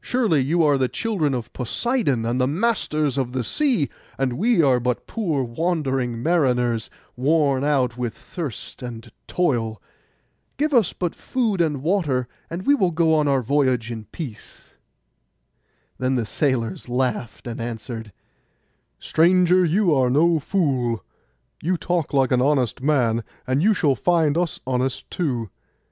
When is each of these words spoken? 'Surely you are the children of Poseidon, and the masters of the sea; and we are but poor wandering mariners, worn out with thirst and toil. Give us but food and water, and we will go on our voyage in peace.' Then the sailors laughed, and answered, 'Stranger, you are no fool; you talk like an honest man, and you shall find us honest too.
'Surely 0.00 0.40
you 0.40 0.64
are 0.64 0.76
the 0.76 0.88
children 0.88 1.32
of 1.34 1.52
Poseidon, 1.52 2.26
and 2.26 2.40
the 2.40 2.48
masters 2.48 3.16
of 3.16 3.30
the 3.30 3.44
sea; 3.44 3.88
and 4.18 4.32
we 4.32 4.60
are 4.60 4.80
but 4.80 5.06
poor 5.06 5.44
wandering 5.44 6.20
mariners, 6.20 6.90
worn 7.14 7.62
out 7.62 7.96
with 7.96 8.12
thirst 8.12 8.82
and 8.82 9.12
toil. 9.28 9.80
Give 10.56 10.74
us 10.74 10.92
but 10.92 11.14
food 11.14 11.60
and 11.60 11.80
water, 11.80 12.26
and 12.50 12.66
we 12.66 12.74
will 12.74 12.90
go 12.90 13.14
on 13.14 13.28
our 13.28 13.40
voyage 13.40 13.88
in 13.88 14.06
peace.' 14.06 14.70
Then 15.96 16.16
the 16.16 16.26
sailors 16.26 16.88
laughed, 16.88 17.46
and 17.46 17.60
answered, 17.60 18.10
'Stranger, 18.98 19.64
you 19.64 19.94
are 19.94 20.10
no 20.10 20.40
fool; 20.40 21.04
you 21.62 21.76
talk 21.76 22.12
like 22.12 22.32
an 22.32 22.42
honest 22.42 22.82
man, 22.82 23.22
and 23.46 23.62
you 23.62 23.74
shall 23.74 23.94
find 23.94 24.36
us 24.36 24.58
honest 24.66 25.08
too. 25.08 25.50